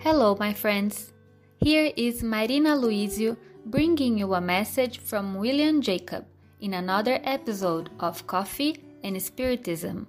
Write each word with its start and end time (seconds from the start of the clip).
Hello, 0.00 0.36
my 0.38 0.54
friends. 0.54 1.12
Here 1.56 1.90
is 1.96 2.22
Marina 2.22 2.76
Luizio 2.76 3.36
bringing 3.66 4.16
you 4.16 4.32
a 4.32 4.40
message 4.40 5.00
from 5.00 5.34
William 5.34 5.82
Jacob 5.82 6.24
in 6.60 6.74
another 6.74 7.18
episode 7.24 7.90
of 7.98 8.24
Coffee 8.28 8.80
and 9.02 9.20
Spiritism. 9.20 10.06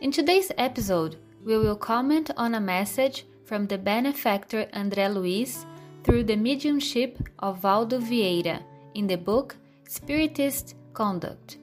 In 0.00 0.10
today's 0.10 0.50
episode, 0.56 1.16
we 1.44 1.58
will 1.58 1.76
comment 1.76 2.30
on 2.38 2.54
a 2.54 2.60
message 2.60 3.26
from 3.44 3.66
the 3.66 3.76
benefactor 3.76 4.64
André 4.72 5.12
Luiz 5.12 5.66
through 6.02 6.24
the 6.24 6.36
mediumship 6.36 7.18
of 7.40 7.62
Waldo 7.62 8.00
Vieira 8.00 8.62
in 8.94 9.06
the 9.06 9.18
book 9.18 9.54
Spiritist 9.86 10.76
Conduct. 10.94 11.58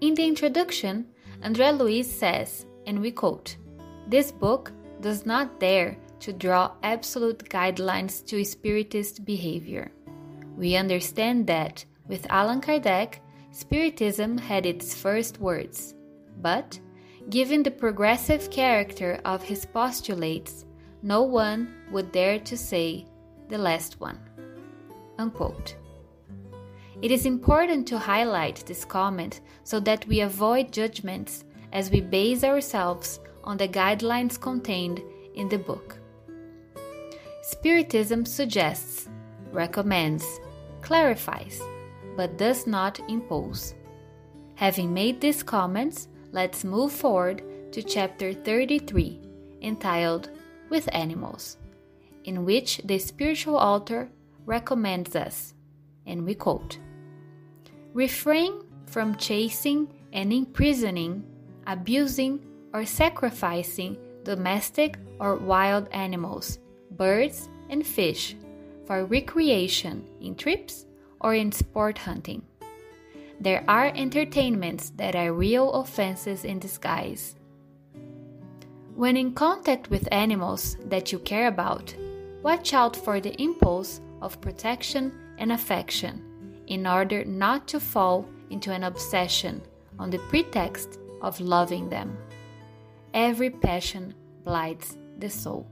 In 0.00 0.14
the 0.14 0.24
introduction, 0.24 1.08
André 1.42 1.76
Luiz 1.78 2.10
says, 2.10 2.64
and 2.86 3.02
we 3.02 3.10
quote, 3.10 3.58
This 4.08 4.32
book 4.32 4.72
does 5.02 5.26
not 5.26 5.60
dare 5.60 5.98
to 6.20 6.32
draw 6.32 6.72
absolute 6.82 7.48
guidelines 7.48 8.24
to 8.26 8.44
Spiritist 8.44 9.24
behavior. 9.24 9.90
We 10.56 10.76
understand 10.76 11.46
that, 11.48 11.84
with 12.08 12.26
Allan 12.30 12.60
Kardec, 12.60 13.20
Spiritism 13.50 14.38
had 14.38 14.66
its 14.66 14.94
first 14.94 15.40
words, 15.40 15.94
but, 16.40 16.78
given 17.30 17.62
the 17.62 17.70
progressive 17.70 18.50
character 18.50 19.20
of 19.24 19.42
his 19.42 19.66
postulates, 19.66 20.64
no 21.02 21.22
one 21.22 21.74
would 21.90 22.12
dare 22.12 22.38
to 22.40 22.56
say 22.56 23.06
the 23.48 23.58
last 23.58 24.00
one. 24.00 24.18
Unquote. 25.18 25.76
It 27.02 27.10
is 27.10 27.26
important 27.26 27.86
to 27.88 27.98
highlight 27.98 28.64
this 28.66 28.84
comment 28.84 29.40
so 29.64 29.80
that 29.80 30.06
we 30.06 30.20
avoid 30.20 30.72
judgments 30.72 31.44
as 31.72 31.90
we 31.90 32.00
base 32.00 32.42
ourselves 32.42 33.20
on 33.44 33.56
the 33.56 33.68
guidelines 33.68 34.40
contained 34.40 35.02
in 35.34 35.48
the 35.48 35.58
book. 35.58 35.98
Spiritism 37.48 38.26
suggests, 38.26 39.08
recommends, 39.52 40.26
clarifies, 40.80 41.62
but 42.16 42.36
does 42.36 42.66
not 42.66 42.98
impose. 43.08 43.72
Having 44.56 44.92
made 44.92 45.20
these 45.20 45.44
comments, 45.44 46.08
let's 46.32 46.64
move 46.64 46.90
forward 46.90 47.44
to 47.70 47.84
chapter 47.84 48.32
33, 48.32 49.20
entitled 49.62 50.30
With 50.70 50.92
Animals, 50.92 51.56
in 52.24 52.44
which 52.44 52.80
the 52.84 52.98
spiritual 52.98 53.54
author 53.54 54.08
recommends 54.44 55.14
us, 55.14 55.54
and 56.04 56.24
we 56.24 56.34
quote 56.34 56.80
Refrain 57.92 58.64
from 58.86 59.14
chasing 59.14 59.86
and 60.12 60.32
imprisoning, 60.32 61.22
abusing, 61.68 62.40
or 62.74 62.84
sacrificing 62.84 63.96
domestic 64.24 64.98
or 65.20 65.36
wild 65.36 65.86
animals, 65.92 66.58
birds, 66.96 67.48
and 67.68 67.86
fish 67.86 68.36
for 68.86 69.04
recreation 69.04 70.04
in 70.20 70.34
trips 70.34 70.86
or 71.20 71.34
in 71.34 71.50
sport 71.50 71.98
hunting. 71.98 72.42
There 73.40 73.64
are 73.68 73.92
entertainments 73.94 74.90
that 74.96 75.14
are 75.14 75.32
real 75.32 75.72
offenses 75.72 76.44
in 76.44 76.58
disguise. 76.58 77.34
When 78.94 79.16
in 79.16 79.34
contact 79.34 79.90
with 79.90 80.08
animals 80.10 80.76
that 80.86 81.12
you 81.12 81.18
care 81.18 81.48
about, 81.48 81.94
watch 82.42 82.72
out 82.72 82.96
for 82.96 83.20
the 83.20 83.40
impulse 83.42 84.00
of 84.22 84.40
protection 84.40 85.12
and 85.38 85.52
affection 85.52 86.22
in 86.66 86.86
order 86.86 87.24
not 87.24 87.68
to 87.68 87.80
fall 87.80 88.26
into 88.50 88.72
an 88.72 88.84
obsession 88.84 89.60
on 89.98 90.10
the 90.10 90.18
pretext 90.30 90.98
of 91.20 91.40
loving 91.40 91.88
them 91.88 92.16
every 93.16 93.48
passion 93.48 94.14
blights 94.44 94.98
the 95.18 95.30
soul. 95.30 95.66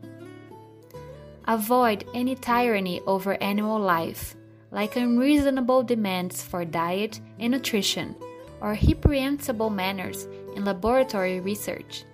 Avoid 1.47 2.07
any 2.15 2.35
tyranny 2.35 3.01
over 3.07 3.41
animal 3.43 3.79
life, 3.79 4.35
like 4.71 4.97
unreasonable 4.97 5.83
demands 5.83 6.43
for 6.43 6.65
diet 6.65 7.21
and 7.39 7.53
nutrition, 7.53 8.17
or 8.61 8.79
reprehensible 8.89 9.69
manners 9.69 10.27
in 10.57 10.65
laboratory 10.65 11.41
research, 11.41 12.05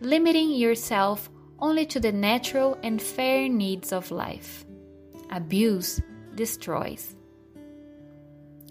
limiting 0.00 0.50
yourself 0.50 1.30
only 1.60 1.86
to 1.86 2.00
the 2.00 2.10
natural 2.10 2.78
and 2.82 3.00
fair 3.00 3.48
needs 3.48 3.92
of 3.92 4.10
life. 4.10 4.64
Abuse 5.30 6.00
destroys. 6.34 7.14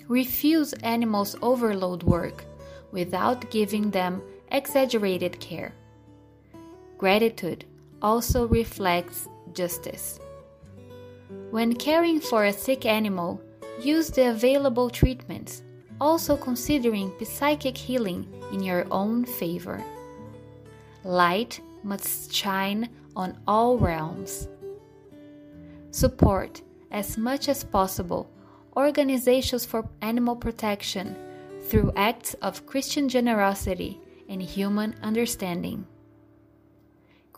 Refuse 0.10 0.74
animals 0.84 1.36
overload 1.42 2.04
work 2.04 2.44
without 2.92 3.50
giving 3.52 3.92
them 3.92 4.22
exaggerated 4.52 5.40
care. 5.40 5.74
Gratitude 6.98 7.64
also 8.02 8.48
reflects 8.48 9.30
justice. 9.54 10.20
When 11.52 11.76
caring 11.76 12.20
for 12.20 12.46
a 12.46 12.54
sick 12.54 12.86
animal, 12.86 13.42
use 13.80 14.10
the 14.10 14.30
available 14.30 14.90
treatments, 14.90 15.64
also 16.02 16.36
considering 16.38 17.12
psychic 17.24 17.78
healing 17.78 18.28
in 18.52 18.64
your 18.64 18.86
own 18.92 19.26
favor. 19.26 19.84
Light 21.04 21.62
must 21.84 22.34
shine 22.34 22.90
on 23.16 23.38
all 23.48 23.78
realms. 23.78 24.48
Support, 25.92 26.62
as 26.92 27.18
much 27.18 27.50
as 27.50 27.64
possible, 27.64 28.30
organizations 28.76 29.66
for 29.66 29.88
animal 30.02 30.36
protection 30.36 31.16
through 31.68 31.92
acts 31.96 32.34
of 32.36 32.66
Christian 32.66 33.10
generosity 33.10 34.00
and 34.28 34.42
human 34.42 34.96
understanding. 35.02 35.86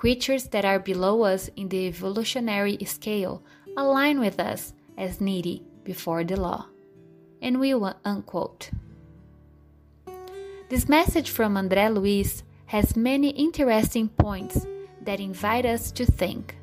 Creatures 0.02 0.46
that 0.46 0.66
are 0.66 0.80
below 0.80 1.22
us 1.22 1.48
in 1.56 1.70
the 1.70 1.86
evolutionary 1.86 2.76
scale 2.86 3.44
align 3.78 4.20
with 4.20 4.40
us 4.40 4.74
as 4.98 5.22
needy 5.22 5.62
before 5.84 6.24
the 6.24 6.36
law. 6.36 6.66
And 7.40 7.60
we 7.60 7.76
will 7.76 7.94
unquote. 8.04 8.72
This 10.70 10.90
message 10.90 11.30
from 11.30 11.54
André 11.54 11.94
Luiz 11.94 12.42
has 12.66 12.96
many 12.96 13.30
interesting 13.30 14.10
points 14.10 14.66
that 15.04 15.20
invite 15.20 15.68
us 15.68 15.92
to 15.92 16.04
think. 16.08 16.56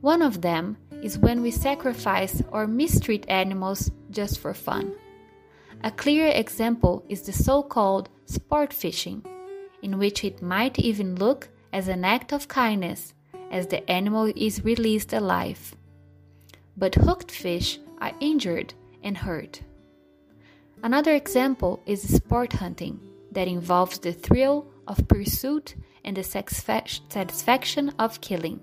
One 0.00 0.22
of 0.22 0.40
them 0.40 0.78
is 1.02 1.18
when 1.18 1.42
we 1.42 1.50
sacrifice 1.50 2.42
or 2.50 2.66
mistreat 2.66 3.26
animals 3.28 3.90
just 4.10 4.38
for 4.38 4.54
fun. 4.54 4.94
A 5.84 5.90
clear 5.90 6.28
example 6.28 7.04
is 7.06 7.20
the 7.20 7.34
so 7.34 7.62
called 7.62 8.08
sport 8.24 8.72
fishing, 8.72 9.26
in 9.82 9.98
which 9.98 10.24
it 10.24 10.40
might 10.40 10.78
even 10.78 11.16
look 11.16 11.50
as 11.72 11.88
an 11.88 12.04
act 12.04 12.32
of 12.32 12.48
kindness 12.48 13.14
as 13.50 13.66
the 13.66 13.88
animal 13.90 14.32
is 14.36 14.64
released 14.64 15.12
alive. 15.12 15.74
But 16.76 16.94
hooked 16.94 17.30
fish 17.30 17.78
are 18.00 18.12
injured 18.20 18.74
and 19.02 19.18
hurt. 19.18 19.62
Another 20.82 21.14
example 21.14 21.80
is 21.86 22.14
sport 22.16 22.54
hunting 22.54 23.00
that 23.32 23.48
involves 23.48 23.98
the 23.98 24.12
thrill 24.12 24.66
of 24.86 25.06
pursuit 25.08 25.74
and 26.04 26.16
the 26.16 26.22
satisfaction 26.22 27.92
of 27.98 28.20
killing. 28.20 28.60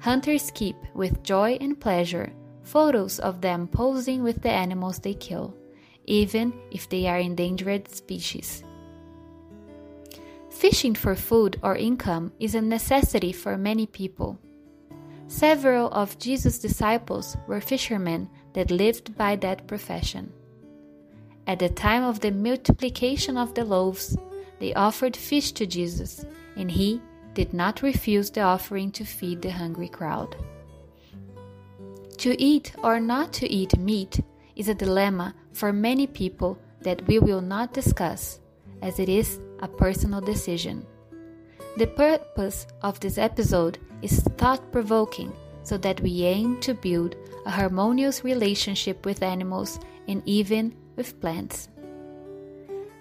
Hunters 0.00 0.50
keep 0.52 0.76
with 0.94 1.22
joy 1.22 1.56
and 1.60 1.80
pleasure 1.80 2.32
photos 2.62 3.18
of 3.18 3.40
them 3.40 3.66
posing 3.66 4.22
with 4.22 4.42
the 4.42 4.50
animals 4.50 4.98
they 4.98 5.14
kill, 5.14 5.54
even 6.06 6.52
if 6.70 6.88
they 6.88 7.06
are 7.06 7.18
endangered 7.18 7.88
species. 7.92 8.62
Fishing 10.62 10.94
for 10.94 11.16
food 11.16 11.58
or 11.60 11.74
income 11.74 12.30
is 12.38 12.54
a 12.54 12.62
necessity 12.62 13.32
for 13.32 13.58
many 13.58 13.84
people. 13.84 14.38
Several 15.26 15.88
of 15.88 16.20
Jesus' 16.20 16.60
disciples 16.60 17.36
were 17.48 17.60
fishermen 17.60 18.30
that 18.52 18.70
lived 18.70 19.18
by 19.18 19.34
that 19.34 19.66
profession. 19.66 20.32
At 21.48 21.58
the 21.58 21.68
time 21.68 22.04
of 22.04 22.20
the 22.20 22.30
multiplication 22.30 23.36
of 23.36 23.54
the 23.54 23.64
loaves, 23.64 24.16
they 24.60 24.72
offered 24.74 25.16
fish 25.16 25.50
to 25.50 25.66
Jesus, 25.66 26.24
and 26.54 26.70
he 26.70 27.02
did 27.34 27.52
not 27.52 27.82
refuse 27.82 28.30
the 28.30 28.42
offering 28.42 28.92
to 28.92 29.04
feed 29.04 29.42
the 29.42 29.50
hungry 29.50 29.88
crowd. 29.88 30.36
To 32.18 32.40
eat 32.40 32.72
or 32.84 33.00
not 33.00 33.32
to 33.32 33.50
eat 33.50 33.76
meat 33.76 34.20
is 34.54 34.68
a 34.68 34.76
dilemma 34.76 35.34
for 35.52 35.72
many 35.72 36.06
people 36.06 36.56
that 36.82 37.04
we 37.08 37.18
will 37.18 37.40
not 37.40 37.74
discuss, 37.74 38.38
as 38.82 38.98
it 38.98 39.08
is 39.08 39.40
a 39.60 39.68
personal 39.68 40.20
decision. 40.20 40.84
The 41.78 41.86
purpose 41.86 42.66
of 42.82 43.00
this 43.00 43.16
episode 43.16 43.78
is 44.02 44.20
thought 44.36 44.70
provoking 44.72 45.32
so 45.62 45.78
that 45.78 46.00
we 46.00 46.24
aim 46.24 46.60
to 46.60 46.74
build 46.74 47.16
a 47.46 47.50
harmonious 47.50 48.24
relationship 48.24 49.06
with 49.06 49.22
animals 49.22 49.80
and 50.06 50.22
even 50.26 50.74
with 50.96 51.18
plants. 51.20 51.68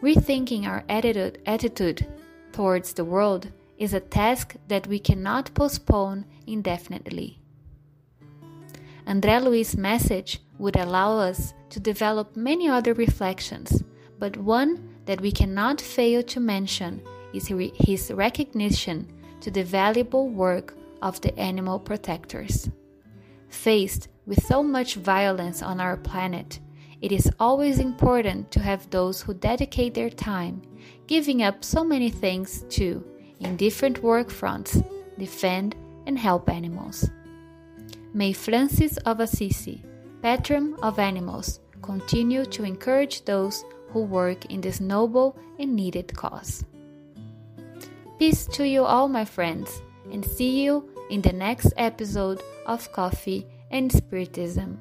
Rethinking 0.02 0.66
our 0.66 0.84
attitude, 0.88 2.08
towards 2.54 2.94
the 2.94 3.06
world 3.06 3.52
is 3.78 3.94
a 3.94 4.00
task 4.00 4.56
that 4.68 4.88
we 4.88 5.00
cannot 5.00 5.54
postpone 5.54 6.26
indefinitely. 6.48 7.40
André 9.08 9.44
Luiz's 9.44 9.76
message 9.76 10.40
would 10.60 10.76
allow 10.76 11.18
us 11.18 11.54
to 11.70 11.80
develop 11.80 12.36
many 12.36 12.70
other 12.70 12.94
reflections, 12.94 13.84
but 14.20 14.38
one 14.38 14.91
that 15.12 15.20
we 15.20 15.30
cannot 15.30 15.82
fail 15.82 16.24
to 16.24 16.40
mention 16.40 17.02
is 17.34 17.52
his 17.76 18.12
recognition 18.12 19.06
to 19.42 19.52
the 19.52 19.62
valuable 19.62 20.30
work 20.30 20.74
of 21.02 21.20
the 21.20 21.38
animal 21.38 21.78
protectors. 21.78 22.70
Faced 23.50 24.08
with 24.26 24.42
so 24.46 24.64
much 24.64 24.96
violence 24.96 25.62
on 25.62 25.82
our 25.82 25.98
planet, 25.98 26.62
it 27.02 27.12
is 27.12 27.30
always 27.42 27.80
important 27.80 28.50
to 28.52 28.62
have 28.62 28.90
those 28.90 29.22
who 29.22 29.34
dedicate 29.34 29.94
their 29.94 30.10
time, 30.10 30.62
giving 31.08 31.44
up 31.44 31.62
so 31.62 31.84
many 31.84 32.10
things 32.10 32.64
to, 32.70 33.04
in 33.42 33.58
different 33.58 34.02
work 34.02 34.30
fronts, 34.30 34.82
defend 35.20 35.76
and 36.08 36.18
help 36.18 36.50
animals. 36.50 37.10
May 38.14 38.32
Francis 38.32 38.96
of 39.00 39.20
Assisi, 39.20 39.84
patron 40.22 40.74
of 40.82 41.00
animals, 41.00 41.60
continue 41.82 42.46
to 42.46 42.64
encourage 42.64 43.26
those 43.26 43.66
who 43.92 44.04
work 44.04 44.46
in 44.46 44.62
this 44.62 44.80
noble 44.80 45.38
and 45.60 45.76
needed 45.76 46.16
cause. 46.16 46.64
Peace 48.20 48.46
to 48.46 48.68
you 48.68 48.84
all, 48.84 49.08
my 49.08 49.26
friends, 49.26 49.82
and 50.12 50.24
see 50.26 50.64
you 50.64 50.88
in 51.10 51.22
the 51.22 51.34
next 51.34 51.74
episode 51.78 52.42
of 52.66 52.92
Coffee 52.92 53.46
and 53.72 53.92
Spiritism. 53.92 54.80